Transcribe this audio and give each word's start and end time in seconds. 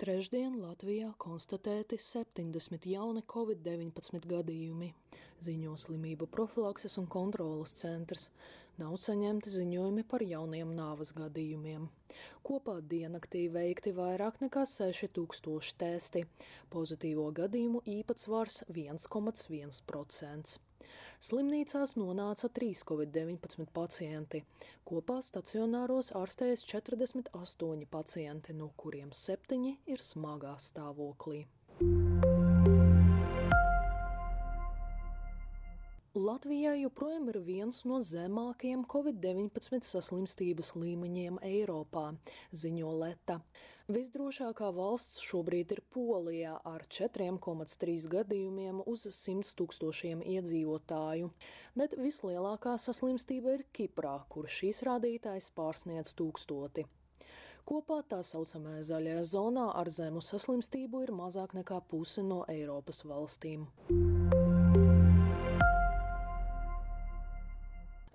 Trešdien 0.00 0.54
Latvijā 0.62 1.10
konstatēti 1.20 1.98
70 2.00 2.86
jauni 2.88 3.20
covid-19 3.28 4.22
gadījumi, 4.30 4.86
ziņo 5.44 5.74
slimību 5.82 6.24
profilakses 6.36 6.96
un 7.02 7.08
kontrolas 7.14 7.74
centrs. 7.76 8.30
Nav 8.80 8.94
saņemti 9.04 9.50
ziņojumi 9.52 10.06
par 10.08 10.22
jauniem 10.24 10.70
nāves 10.72 11.10
gadījumiem. 11.16 11.82
Kopā 12.46 12.78
diennaktī 12.92 13.42
veikti 13.52 13.92
vairāk 13.92 14.38
nekā 14.40 14.62
6000 14.70 15.74
testi. 15.82 16.22
Pozitīvo 16.72 17.26
gadījumu 17.36 17.82
īpatsvars 17.98 18.62
1,1%. 18.72 20.56
Slimnīcās 21.28 21.94
nonāca 22.00 22.48
trīs 22.56 22.80
covid-19 22.88 23.68
pacienti. 23.76 24.42
Kopā 24.88 25.20
stacionāros 25.28 26.14
ārstējas 26.16 26.64
48 26.72 27.86
pacienti, 27.92 28.56
no 28.56 28.72
kuriem 28.80 29.12
septiņi 29.12 29.76
ir 29.92 30.08
smagā 30.08 30.56
stāvoklī. 30.70 31.44
Latvijā 36.10 36.72
joprojām 36.74 37.28
ir 37.30 37.36
viens 37.46 37.84
no 37.86 38.00
zemākajiem 38.02 38.80
covid-19 38.90 39.84
saslimstības 39.86 40.72
līmeņiem 40.74 41.36
Eiropā, 41.46 42.16
ziņo 42.50 42.94
Leta. 42.98 43.36
Visdrošākā 43.86 44.72
valsts 44.74 45.22
šobrīd 45.22 45.70
ir 45.70 45.82
Polijā 45.94 46.56
ar 46.66 46.82
4,3 46.90 48.08
gadījumiem 48.10 48.80
uz 48.90 49.06
100 49.06 49.54
tūkstošiem 49.60 50.24
iedzīvotāju, 50.34 51.30
bet 51.78 51.94
vislielākā 51.94 52.74
saslimstība 52.74 53.54
ir 53.60 53.62
Kiprā, 53.70 54.16
kur 54.34 54.50
šīs 54.50 54.82
rādītājs 54.90 55.52
pārsniedz 55.54 56.16
tūkstoti. 56.18 56.88
Kopā 57.70 58.00
tā 58.10 58.24
saucamajā 58.26 58.82
zaļajā 58.88 59.22
zonā 59.30 59.68
ar 59.78 59.92
zemu 59.94 60.24
saslimstību 60.26 61.04
ir 61.06 61.14
mazāk 61.14 61.54
nekā 61.54 61.78
puse 61.86 62.26
no 62.26 62.42
Eiropas 62.50 63.04
valstīm. 63.06 63.68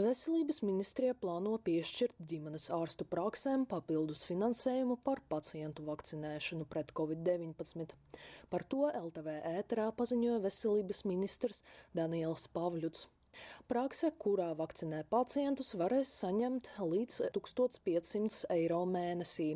Veselības 0.00 0.58
ministrija 0.64 1.14
plāno 1.22 1.50
piešķirt 1.64 2.20
ģimenes 2.30 2.68
ārstu 2.72 3.04
praksēm 3.14 3.66
papildus 3.72 4.22
finansējumu 4.28 4.96
par 5.08 5.20
pacientu 5.32 5.84
vakcinēšanu 5.88 6.64
pret 6.74 6.92
covid-19. 7.00 7.92
Par 8.54 8.64
to 8.74 8.86
LTV 9.00 9.34
ēterā 9.50 9.90
paziņoja 9.98 10.38
veselības 10.46 11.02
ministrs 11.10 11.60
Daniels 12.00 12.46
Pavļuts. 12.54 13.08
Prakse, 13.72 14.08
kurā 14.24 14.46
vakcinē 14.62 15.02
pacientus, 15.12 15.74
varēs 15.82 16.14
saņemt 16.22 16.70
līdz 16.94 17.20
1500 17.36 18.40
eiro 18.56 18.80
mēnesī. 18.94 19.50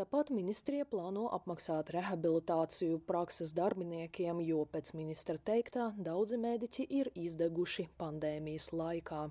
Tāpat 0.00 0.34
ministrija 0.40 0.88
plāno 0.96 1.28
apmaksāt 1.38 1.94
rehabilitāciju 1.96 2.98
prakses 3.12 3.54
darbiniekiem, 3.60 4.42
jo 4.50 4.66
pēc 4.74 4.96
ministra 4.98 5.38
teiktā 5.52 5.92
daudzi 6.10 6.42
mediķi 6.50 6.90
ir 7.00 7.14
izdeguši 7.28 7.90
pandēmijas 8.02 8.72
laikā. 8.82 9.26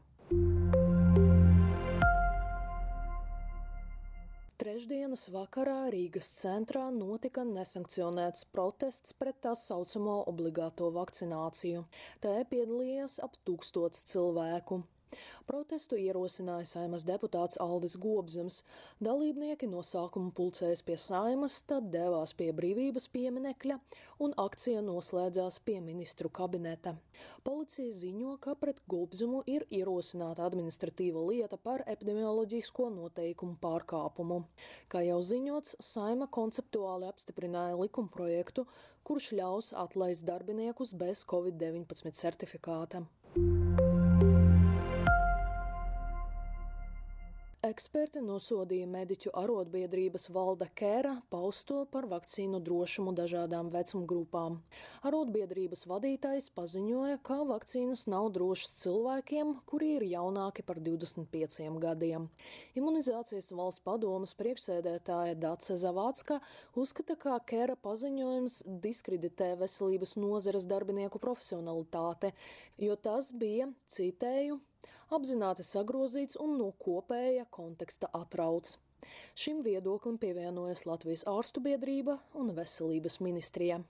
Trešdienas 4.76 5.22
vakarā 5.32 5.86
Rīgas 5.94 6.28
centrā 6.36 6.82
notika 6.94 7.46
nesankcionēts 7.48 8.44
protests 8.56 9.16
pret 9.16 9.38
tā 9.46 9.54
saucamo 9.62 10.16
obligāto 10.32 10.90
vakcināciju. 10.98 11.86
Tajā 12.26 12.42
piedalījās 12.50 13.16
ap 13.24 13.38
tūkstots 13.48 14.04
cilvēku. 14.12 14.82
Protestu 15.50 15.98
ierosināja 16.02 16.66
saimas 16.70 17.06
deputāts 17.08 17.60
Aldis 17.62 17.96
Gobzems. 18.02 18.62
Dalībnieki 19.08 19.70
no 19.72 19.84
sākuma 19.86 20.34
pulcējas 20.36 20.84
pie 20.88 20.98
saimas, 21.02 21.60
tad 21.70 21.92
devās 21.94 22.34
pie 22.38 22.52
brīvības 22.56 23.08
pieminekļa 23.14 23.80
un 24.26 24.36
akcija 24.46 24.82
noslēdzās 24.86 25.60
pie 25.68 25.78
ministru 25.84 26.30
kabineta. 26.30 26.96
Policija 27.48 27.94
ziņo, 28.02 28.38
ka 28.44 28.56
pret 28.60 28.82
Gobzemu 28.92 29.44
ir 29.52 29.68
ierosināta 29.70 30.46
administratīva 30.48 31.24
lieta 31.30 31.60
par 31.62 31.84
epidemioloģisko 31.96 32.90
noteikumu 32.98 33.60
pārkāpumu. 33.62 34.42
Kā 34.92 35.06
jau 35.06 35.22
ziņots, 35.32 35.78
saima 35.94 36.28
konceptuāli 36.40 37.10
apstiprināja 37.12 37.80
likumprojektu, 37.80 38.66
kurš 39.06 39.32
ļaus 39.40 39.74
atlaist 39.86 40.26
darbiniekus 40.30 40.96
bez 41.06 41.26
Covid-19 41.32 42.16
certifikāta. 42.24 43.06
Eksperti 47.76 48.22
nosodīja 48.24 48.86
mediķu 48.88 49.32
arotbiedrības 49.36 50.30
valda 50.32 50.66
Kēra 50.80 51.10
pausto 51.34 51.82
par 51.92 52.06
vakcīnu 52.08 52.62
drošumu 52.64 53.12
dažādām 53.18 53.68
vecumgrupām. 53.74 54.54
Arotbiedrības 55.10 55.82
vadītājs 55.92 56.46
paziņoja, 56.56 57.18
ka 57.30 57.42
vakcīnas 57.50 58.06
nav 58.14 58.30
drošas 58.38 58.78
cilvēkiem, 58.80 59.52
kuri 59.68 59.90
ir 59.98 60.06
jaunāki 60.14 60.64
par 60.70 60.80
25 60.86 61.82
gadiem. 61.84 62.30
Imunizācijas 62.80 63.52
valsts 63.60 63.84
padomas 63.90 64.36
priekšsēdētāja 64.40 65.36
Dace 65.44 65.76
Zavācka 65.82 66.38
uzskata, 66.80 67.18
ka 67.26 67.42
Kēra 67.52 67.76
paziņojums 67.90 68.62
diskreditē 68.88 69.52
veselības 69.66 70.16
nozares 70.24 70.70
darbinieku 70.72 71.20
profesionalitāte, 71.28 72.32
jo 72.88 72.96
tas 73.10 73.34
bija, 73.44 73.68
citēju, 73.98 74.62
apzināti 75.18 75.66
sagrozīts 75.68 76.40
un 76.46 76.58
no 76.60 76.72
kopēja 76.86 77.46
konteksta 77.58 78.10
atrauts. 78.20 78.78
Šim 79.38 79.62
viedoklim 79.66 80.18
pievienojas 80.22 80.86
Latvijas 80.90 81.26
ārstu 81.30 81.62
biedrība 81.68 82.18
un 82.42 82.54
veselības 82.58 83.20
ministrija. 83.28 83.82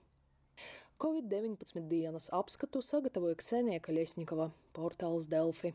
Covid-19 1.00 1.88
dienas 1.90 2.30
apskatu 2.32 2.80
sagatavoja 2.90 3.36
Ksenija 3.40 3.82
Kaļiesņikava, 3.84 4.50
portāls 4.76 5.28
Delfi. 5.32 5.74